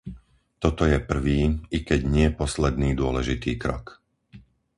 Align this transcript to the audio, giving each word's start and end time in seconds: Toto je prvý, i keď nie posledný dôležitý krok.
Toto 0.63 0.83
je 0.91 0.97
prvý, 1.11 1.39
i 1.69 1.79
keď 1.87 2.01
nie 2.15 2.27
posledný 2.41 2.89
dôležitý 3.01 3.51
krok. 3.63 3.85